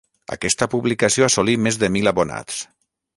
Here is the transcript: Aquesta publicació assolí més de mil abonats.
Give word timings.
Aquesta 0.35 0.67
publicació 0.71 1.27
assolí 1.27 1.55
més 1.67 1.79
de 1.83 1.93
mil 1.99 2.13
abonats. 2.13 2.63